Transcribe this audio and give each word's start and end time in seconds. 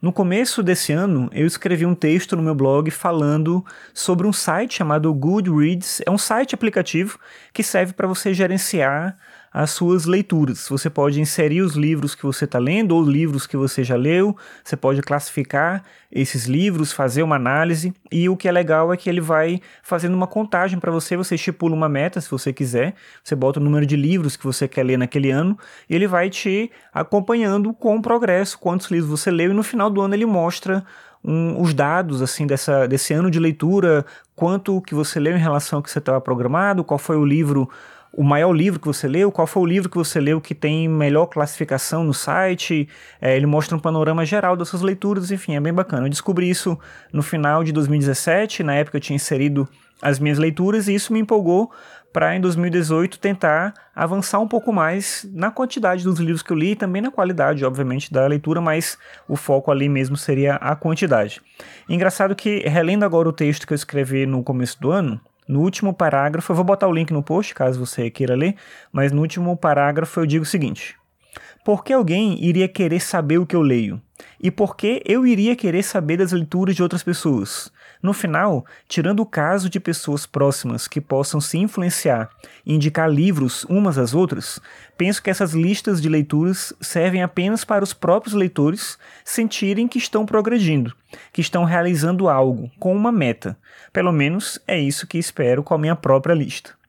No 0.00 0.14
começo 0.14 0.62
desse 0.62 0.94
ano, 0.94 1.28
eu 1.30 1.46
escrevi 1.46 1.84
um 1.84 1.94
texto 1.94 2.34
no 2.34 2.42
meu 2.42 2.54
blog 2.54 2.90
falando 2.90 3.62
sobre 3.92 4.26
um 4.26 4.32
site 4.32 4.76
chamado 4.78 5.12
Goodreads. 5.12 6.00
É 6.06 6.10
um 6.10 6.16
site 6.16 6.54
aplicativo 6.54 7.18
que 7.52 7.62
serve 7.62 7.92
para 7.92 8.08
você 8.08 8.32
gerenciar 8.32 9.18
as 9.52 9.70
suas 9.70 10.04
leituras. 10.04 10.68
Você 10.68 10.88
pode 10.88 11.20
inserir 11.20 11.62
os 11.62 11.74
livros 11.74 12.14
que 12.14 12.22
você 12.22 12.44
está 12.44 12.58
lendo 12.58 12.94
ou 12.94 13.02
livros 13.02 13.46
que 13.46 13.56
você 13.56 13.82
já 13.82 13.96
leu, 13.96 14.36
você 14.62 14.76
pode 14.76 15.02
classificar 15.02 15.82
esses 16.10 16.46
livros, 16.46 16.92
fazer 16.92 17.22
uma 17.22 17.36
análise. 17.36 17.92
E 18.12 18.28
o 18.28 18.36
que 18.36 18.48
é 18.48 18.52
legal 18.52 18.92
é 18.92 18.96
que 18.96 19.08
ele 19.10 19.20
vai 19.20 19.60
fazendo 19.82 20.14
uma 20.14 20.26
contagem 20.26 20.78
para 20.78 20.92
você, 20.92 21.16
você 21.16 21.34
estipula 21.34 21.74
uma 21.74 21.88
meta 21.88 22.20
se 22.20 22.30
você 22.30 22.52
quiser, 22.52 22.94
você 23.24 23.34
bota 23.34 23.58
o 23.58 23.62
número 23.62 23.84
de 23.84 23.96
livros 23.96 24.36
que 24.36 24.44
você 24.44 24.68
quer 24.68 24.84
ler 24.84 24.96
naquele 24.96 25.30
ano. 25.30 25.58
E 25.88 25.94
ele 25.94 26.06
vai 26.06 26.30
te 26.30 26.70
acompanhando 26.92 27.72
com 27.74 27.96
o 27.96 28.02
progresso, 28.02 28.58
quantos 28.58 28.90
livros 28.90 29.10
você 29.10 29.30
leu. 29.30 29.50
E 29.50 29.54
no 29.54 29.62
final 29.62 29.90
do 29.90 30.00
ano 30.00 30.14
ele 30.14 30.26
mostra 30.26 30.84
um, 31.24 31.60
os 31.60 31.74
dados 31.74 32.22
assim 32.22 32.46
dessa, 32.46 32.86
desse 32.86 33.12
ano 33.12 33.30
de 33.30 33.38
leitura, 33.38 34.04
quanto 34.34 34.80
que 34.82 34.94
você 34.94 35.20
leu 35.20 35.36
em 35.36 35.40
relação 35.40 35.78
ao 35.78 35.82
que 35.82 35.90
você 35.90 35.98
estava 35.98 36.20
programado, 36.20 36.84
qual 36.84 36.98
foi 36.98 37.16
o 37.16 37.24
livro 37.24 37.68
o 38.20 38.22
maior 38.22 38.52
livro 38.52 38.78
que 38.78 38.86
você 38.86 39.08
leu, 39.08 39.32
qual 39.32 39.46
foi 39.46 39.62
o 39.62 39.64
livro 39.64 39.88
que 39.88 39.96
você 39.96 40.20
leu 40.20 40.42
que 40.42 40.54
tem 40.54 40.86
melhor 40.86 41.24
classificação 41.24 42.04
no 42.04 42.12
site. 42.12 42.86
É, 43.18 43.34
ele 43.34 43.46
mostra 43.46 43.74
um 43.74 43.80
panorama 43.80 44.26
geral 44.26 44.58
das 44.58 44.68
suas 44.68 44.82
leituras, 44.82 45.30
enfim, 45.30 45.56
é 45.56 45.60
bem 45.60 45.72
bacana. 45.72 46.04
Eu 46.04 46.10
descobri 46.10 46.50
isso 46.50 46.78
no 47.14 47.22
final 47.22 47.64
de 47.64 47.72
2017, 47.72 48.62
na 48.62 48.74
época 48.74 48.98
eu 48.98 49.00
tinha 49.00 49.16
inserido 49.16 49.66
as 50.02 50.18
minhas 50.18 50.36
leituras 50.36 50.86
e 50.86 50.94
isso 50.94 51.14
me 51.14 51.20
empolgou 51.20 51.70
para 52.12 52.36
em 52.36 52.42
2018 52.42 53.18
tentar 53.18 53.72
avançar 53.96 54.38
um 54.38 54.48
pouco 54.48 54.70
mais 54.70 55.26
na 55.32 55.50
quantidade 55.50 56.04
dos 56.04 56.18
livros 56.18 56.42
que 56.42 56.52
eu 56.52 56.58
li 56.58 56.72
e 56.72 56.76
também 56.76 57.00
na 57.00 57.10
qualidade, 57.10 57.64
obviamente, 57.64 58.12
da 58.12 58.26
leitura, 58.26 58.60
mas 58.60 58.98
o 59.26 59.34
foco 59.34 59.70
ali 59.70 59.88
mesmo 59.88 60.18
seria 60.18 60.56
a 60.56 60.76
quantidade. 60.76 61.40
Engraçado 61.88 62.36
que, 62.36 62.58
relendo 62.68 63.02
agora 63.02 63.30
o 63.30 63.32
texto 63.32 63.66
que 63.66 63.72
eu 63.72 63.76
escrevi 63.76 64.26
no 64.26 64.42
começo 64.42 64.78
do 64.78 64.90
ano, 64.90 65.18
no 65.48 65.60
último 65.60 65.92
parágrafo, 65.92 66.52
eu 66.52 66.56
vou 66.56 66.64
botar 66.64 66.86
o 66.86 66.92
link 66.92 67.12
no 67.12 67.22
post 67.22 67.54
caso 67.54 67.84
você 67.84 68.10
queira 68.10 68.34
ler, 68.34 68.56
mas 68.92 69.12
no 69.12 69.20
último 69.20 69.56
parágrafo 69.56 70.20
eu 70.20 70.26
digo 70.26 70.44
o 70.44 70.46
seguinte: 70.46 70.96
Por 71.64 71.84
que 71.84 71.92
alguém 71.92 72.42
iria 72.44 72.68
querer 72.68 73.00
saber 73.00 73.38
o 73.38 73.46
que 73.46 73.56
eu 73.56 73.62
leio? 73.62 74.00
E 74.40 74.50
por 74.50 74.76
que 74.76 75.02
eu 75.04 75.26
iria 75.26 75.56
querer 75.56 75.82
saber 75.82 76.16
das 76.16 76.32
leituras 76.32 76.74
de 76.74 76.82
outras 76.82 77.02
pessoas? 77.02 77.70
No 78.02 78.14
final, 78.14 78.64
tirando 78.88 79.20
o 79.20 79.26
caso 79.26 79.68
de 79.68 79.78
pessoas 79.78 80.24
próximas 80.24 80.88
que 80.88 81.02
possam 81.02 81.38
se 81.38 81.58
influenciar 81.58 82.30
e 82.64 82.74
indicar 82.74 83.10
livros 83.10 83.64
umas 83.64 83.98
às 83.98 84.14
outras, 84.14 84.58
penso 84.96 85.22
que 85.22 85.28
essas 85.28 85.52
listas 85.52 86.00
de 86.00 86.08
leituras 86.08 86.72
servem 86.80 87.22
apenas 87.22 87.62
para 87.62 87.84
os 87.84 87.92
próprios 87.92 88.34
leitores 88.34 88.98
sentirem 89.22 89.86
que 89.86 89.98
estão 89.98 90.24
progredindo, 90.24 90.94
que 91.30 91.42
estão 91.42 91.64
realizando 91.64 92.28
algo 92.28 92.70
com 92.78 92.96
uma 92.96 93.12
meta. 93.12 93.56
Pelo 93.92 94.12
menos 94.12 94.58
é 94.66 94.80
isso 94.80 95.06
que 95.06 95.18
espero 95.18 95.62
com 95.62 95.74
a 95.74 95.78
minha 95.78 95.96
própria 95.96 96.32
lista. 96.32 96.79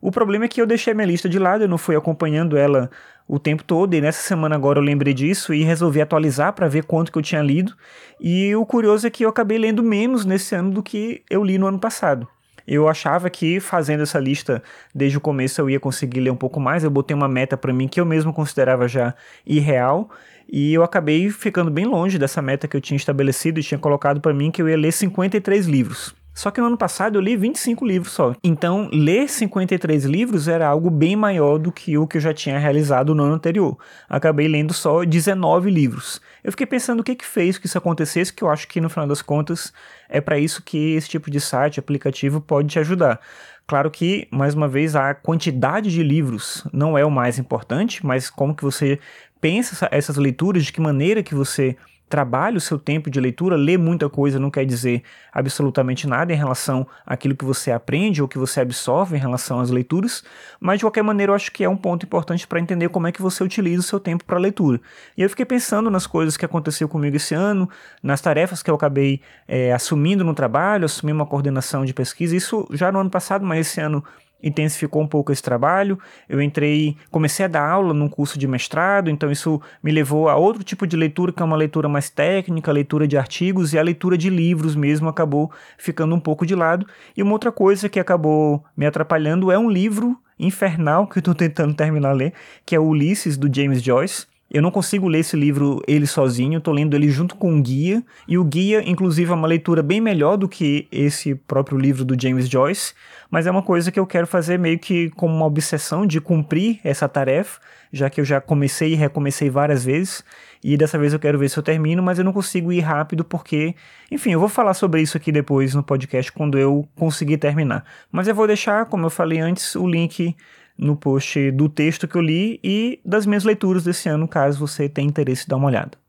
O 0.00 0.10
problema 0.10 0.44
é 0.44 0.48
que 0.48 0.60
eu 0.60 0.66
deixei 0.66 0.94
minha 0.94 1.06
lista 1.06 1.28
de 1.28 1.38
lado, 1.38 1.64
eu 1.64 1.68
não 1.68 1.78
fui 1.78 1.96
acompanhando 1.96 2.56
ela 2.56 2.90
o 3.26 3.38
tempo 3.38 3.62
todo, 3.64 3.94
e 3.94 4.00
nessa 4.00 4.22
semana 4.22 4.54
agora 4.54 4.78
eu 4.78 4.82
lembrei 4.82 5.14
disso 5.14 5.54
e 5.54 5.62
resolvi 5.62 6.00
atualizar 6.00 6.52
para 6.52 6.68
ver 6.68 6.84
quanto 6.84 7.12
que 7.12 7.18
eu 7.18 7.22
tinha 7.22 7.40
lido. 7.40 7.74
E 8.20 8.54
o 8.54 8.66
curioso 8.66 9.06
é 9.06 9.10
que 9.10 9.24
eu 9.24 9.28
acabei 9.28 9.58
lendo 9.58 9.82
menos 9.82 10.24
nesse 10.24 10.54
ano 10.54 10.70
do 10.70 10.82
que 10.82 11.22
eu 11.30 11.42
li 11.42 11.58
no 11.58 11.66
ano 11.66 11.78
passado. 11.78 12.28
Eu 12.66 12.88
achava 12.88 13.28
que 13.28 13.58
fazendo 13.58 14.02
essa 14.02 14.18
lista 14.18 14.62
desde 14.94 15.18
o 15.18 15.20
começo 15.20 15.60
eu 15.60 15.68
ia 15.68 15.80
conseguir 15.80 16.20
ler 16.20 16.30
um 16.30 16.36
pouco 16.36 16.60
mais. 16.60 16.84
Eu 16.84 16.90
botei 16.90 17.14
uma 17.14 17.28
meta 17.28 17.56
para 17.56 17.72
mim 17.72 17.88
que 17.88 18.00
eu 18.00 18.06
mesmo 18.06 18.32
considerava 18.32 18.86
já 18.86 19.14
irreal 19.46 20.10
e 20.48 20.72
eu 20.72 20.82
acabei 20.82 21.30
ficando 21.30 21.70
bem 21.70 21.86
longe 21.86 22.18
dessa 22.18 22.40
meta 22.40 22.68
que 22.68 22.76
eu 22.76 22.80
tinha 22.80 22.96
estabelecido 22.96 23.58
e 23.58 23.62
tinha 23.62 23.78
colocado 23.78 24.20
para 24.20 24.32
mim 24.32 24.50
que 24.50 24.62
eu 24.62 24.68
ia 24.68 24.76
ler 24.76 24.92
53 24.92 25.66
livros. 25.66 26.14
Só 26.34 26.50
que 26.50 26.60
no 26.60 26.68
ano 26.68 26.78
passado 26.78 27.16
eu 27.16 27.20
li 27.20 27.36
25 27.36 27.84
livros 27.84 28.12
só. 28.12 28.34
Então, 28.42 28.88
ler 28.92 29.28
53 29.28 30.04
livros 30.04 30.48
era 30.48 30.66
algo 30.66 30.90
bem 30.90 31.14
maior 31.14 31.58
do 31.58 31.70
que 31.70 31.98
o 31.98 32.06
que 32.06 32.16
eu 32.16 32.20
já 32.20 32.32
tinha 32.32 32.58
realizado 32.58 33.14
no 33.14 33.22
ano 33.22 33.34
anterior. 33.34 33.76
Acabei 34.08 34.48
lendo 34.48 34.72
só 34.72 35.04
19 35.04 35.70
livros. 35.70 36.20
Eu 36.42 36.50
fiquei 36.50 36.66
pensando 36.66 37.00
o 37.00 37.04
que 37.04 37.14
que 37.14 37.24
fez 37.24 37.58
que 37.58 37.66
isso 37.66 37.76
acontecesse, 37.76 38.32
que 38.32 38.42
eu 38.42 38.48
acho 38.48 38.66
que 38.66 38.80
no 38.80 38.88
final 38.88 39.06
das 39.06 39.20
contas 39.20 39.72
é 40.08 40.20
para 40.20 40.38
isso 40.38 40.62
que 40.62 40.94
esse 40.94 41.08
tipo 41.08 41.30
de 41.30 41.40
site, 41.40 41.78
aplicativo 41.78 42.40
pode 42.40 42.68
te 42.68 42.78
ajudar. 42.78 43.20
Claro 43.66 43.90
que, 43.90 44.26
mais 44.30 44.54
uma 44.54 44.68
vez, 44.68 44.96
a 44.96 45.14
quantidade 45.14 45.90
de 45.90 46.02
livros 46.02 46.66
não 46.72 46.96
é 46.96 47.04
o 47.04 47.10
mais 47.10 47.38
importante, 47.38 48.04
mas 48.04 48.28
como 48.28 48.54
que 48.54 48.64
você 48.64 48.98
pensa 49.40 49.88
essas 49.90 50.16
leituras, 50.16 50.64
de 50.64 50.72
que 50.72 50.80
maneira 50.80 51.22
que 51.22 51.34
você 51.34 51.76
trabalhe 52.12 52.58
o 52.58 52.60
seu 52.60 52.78
tempo 52.78 53.08
de 53.08 53.18
leitura, 53.18 53.56
ler 53.56 53.78
muita 53.78 54.06
coisa 54.06 54.38
não 54.38 54.50
quer 54.50 54.66
dizer 54.66 55.02
absolutamente 55.32 56.06
nada 56.06 56.30
em 56.30 56.36
relação 56.36 56.86
àquilo 57.06 57.34
que 57.34 57.42
você 57.42 57.72
aprende 57.72 58.20
ou 58.20 58.28
que 58.28 58.36
você 58.36 58.60
absorve 58.60 59.16
em 59.16 59.18
relação 59.18 59.60
às 59.60 59.70
leituras, 59.70 60.22
mas 60.60 60.78
de 60.78 60.84
qualquer 60.84 61.02
maneira 61.02 61.30
eu 61.30 61.34
acho 61.34 61.50
que 61.50 61.64
é 61.64 61.68
um 61.70 61.76
ponto 61.76 62.04
importante 62.04 62.46
para 62.46 62.60
entender 62.60 62.90
como 62.90 63.06
é 63.06 63.12
que 63.12 63.22
você 63.22 63.42
utiliza 63.42 63.80
o 63.80 63.82
seu 63.82 63.98
tempo 63.98 64.26
para 64.26 64.36
leitura. 64.36 64.78
E 65.16 65.22
eu 65.22 65.30
fiquei 65.30 65.46
pensando 65.46 65.90
nas 65.90 66.06
coisas 66.06 66.36
que 66.36 66.44
aconteceu 66.44 66.86
comigo 66.86 67.16
esse 67.16 67.34
ano, 67.34 67.66
nas 68.02 68.20
tarefas 68.20 68.62
que 68.62 68.70
eu 68.70 68.74
acabei 68.74 69.22
é, 69.48 69.72
assumindo 69.72 70.22
no 70.22 70.34
trabalho, 70.34 70.84
assumi 70.84 71.12
uma 71.12 71.24
coordenação 71.24 71.82
de 71.82 71.94
pesquisa, 71.94 72.36
isso 72.36 72.68
já 72.72 72.92
no 72.92 72.98
ano 72.98 73.08
passado, 73.08 73.42
mas 73.42 73.66
esse 73.66 73.80
ano 73.80 74.04
intensificou 74.42 75.02
um 75.02 75.06
pouco 75.06 75.32
esse 75.32 75.42
trabalho. 75.42 75.98
Eu 76.28 76.40
entrei, 76.42 76.96
comecei 77.10 77.44
a 77.44 77.48
dar 77.48 77.68
aula 77.68 77.94
num 77.94 78.08
curso 78.08 78.38
de 78.38 78.48
mestrado, 78.48 79.08
então 79.10 79.30
isso 79.30 79.60
me 79.82 79.92
levou 79.92 80.28
a 80.28 80.36
outro 80.36 80.64
tipo 80.64 80.86
de 80.86 80.96
leitura, 80.96 81.32
que 81.32 81.42
é 81.42 81.44
uma 81.44 81.56
leitura 81.56 81.88
mais 81.88 82.10
técnica, 82.10 82.72
leitura 82.72 83.06
de 83.06 83.16
artigos 83.16 83.72
e 83.72 83.78
a 83.78 83.82
leitura 83.82 84.18
de 84.18 84.28
livros 84.28 84.74
mesmo 84.74 85.08
acabou 85.08 85.50
ficando 85.78 86.14
um 86.14 86.20
pouco 86.20 86.44
de 86.44 86.54
lado. 86.54 86.86
E 87.16 87.22
uma 87.22 87.32
outra 87.32 87.52
coisa 87.52 87.88
que 87.88 88.00
acabou 88.00 88.64
me 88.76 88.86
atrapalhando 88.86 89.50
é 89.50 89.58
um 89.58 89.70
livro 89.70 90.18
infernal 90.38 91.06
que 91.08 91.18
eu 91.18 91.20
estou 91.20 91.34
tentando 91.34 91.74
terminar 91.74 92.10
a 92.10 92.14
ler, 92.14 92.32
que 92.66 92.74
é 92.74 92.80
Ulisses 92.80 93.36
do 93.36 93.52
James 93.54 93.82
Joyce. 93.82 94.31
Eu 94.52 94.60
não 94.60 94.70
consigo 94.70 95.08
ler 95.08 95.20
esse 95.20 95.34
livro 95.34 95.80
ele 95.88 96.06
sozinho, 96.06 96.58
estou 96.58 96.74
lendo 96.74 96.94
ele 96.94 97.08
junto 97.08 97.36
com 97.36 97.50
um 97.50 97.62
guia, 97.62 98.04
e 98.28 98.36
o 98.36 98.44
guia, 98.44 98.86
inclusive, 98.86 99.30
é 99.30 99.34
uma 99.34 99.48
leitura 99.48 99.82
bem 99.82 99.98
melhor 99.98 100.36
do 100.36 100.46
que 100.46 100.86
esse 100.92 101.34
próprio 101.34 101.78
livro 101.78 102.04
do 102.04 102.20
James 102.20 102.50
Joyce, 102.50 102.92
mas 103.30 103.46
é 103.46 103.50
uma 103.50 103.62
coisa 103.62 103.90
que 103.90 103.98
eu 103.98 104.06
quero 104.06 104.26
fazer 104.26 104.58
meio 104.58 104.78
que 104.78 105.08
como 105.12 105.34
uma 105.34 105.46
obsessão 105.46 106.06
de 106.06 106.20
cumprir 106.20 106.80
essa 106.84 107.08
tarefa, 107.08 107.58
já 107.90 108.10
que 108.10 108.20
eu 108.20 108.26
já 108.26 108.42
comecei 108.42 108.92
e 108.92 108.94
recomecei 108.94 109.48
várias 109.48 109.82
vezes, 109.86 110.22
e 110.62 110.76
dessa 110.76 110.98
vez 110.98 111.14
eu 111.14 111.18
quero 111.18 111.38
ver 111.38 111.48
se 111.48 111.58
eu 111.58 111.62
termino, 111.62 112.02
mas 112.02 112.18
eu 112.18 112.24
não 112.24 112.32
consigo 112.34 112.70
ir 112.70 112.80
rápido 112.80 113.24
porque, 113.24 113.74
enfim, 114.10 114.32
eu 114.32 114.40
vou 114.40 114.50
falar 114.50 114.74
sobre 114.74 115.00
isso 115.00 115.16
aqui 115.16 115.32
depois 115.32 115.74
no 115.74 115.82
podcast 115.82 116.30
quando 116.30 116.58
eu 116.58 116.86
conseguir 116.94 117.38
terminar. 117.38 117.86
Mas 118.12 118.28
eu 118.28 118.34
vou 118.34 118.46
deixar, 118.46 118.84
como 118.84 119.06
eu 119.06 119.10
falei 119.10 119.40
antes, 119.40 119.74
o 119.74 119.88
link 119.88 120.36
no 120.82 120.96
post 120.96 121.50
do 121.52 121.68
texto 121.68 122.08
que 122.08 122.16
eu 122.16 122.20
li 122.20 122.58
e 122.62 123.00
das 123.04 123.24
minhas 123.24 123.44
leituras 123.44 123.84
desse 123.84 124.08
ano, 124.08 124.26
caso 124.26 124.58
você 124.58 124.88
tenha 124.88 125.08
interesse 125.08 125.44
em 125.44 125.48
dar 125.48 125.56
uma 125.56 125.68
olhada. 125.68 126.01